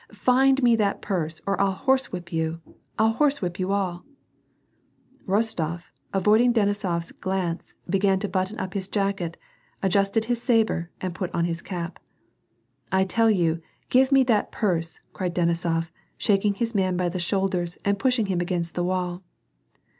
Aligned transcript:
"Find 0.17 0.63
me 0.63 0.75
that 0.77 1.03
purse 1.03 1.41
or 1.45 1.61
I'll 1.61 1.73
horse 1.73 2.11
whip 2.11 2.33
you! 2.33 2.59
I'll 2.97 3.11
horsewhip 3.13 3.59
you 3.59 3.71
all!" 3.71 4.03
Bostof, 5.27 5.91
avoiding 6.11 6.53
Denisofs 6.53 7.11
glance 7.19 7.75
began 7.87 8.17
to 8.17 8.27
button 8.27 8.57
up 8.57 8.73
his 8.73 8.87
jacket, 8.87 9.37
adjusted 9.83 10.25
his 10.25 10.41
sabre 10.41 10.89
and 11.01 11.13
put 11.13 11.31
on 11.35 11.45
his 11.45 11.61
cap." 11.61 11.99
I 12.91 13.03
tell 13.05 13.29
you, 13.29 13.59
give 13.89 14.11
me 14.11 14.23
that 14.23 14.51
purse," 14.51 15.01
cried 15.13 15.35
Denisof, 15.35 15.91
shaking 16.17 16.55
his 16.55 16.73
man 16.73 16.97
by 16.97 17.07
the 17.07 17.19
shoulders 17.19 17.77
and 17.85 17.99
pushing 17.99 18.25
him 18.25 18.41
against 18.41 18.73
the 18.73 18.83
wall. 18.83 19.21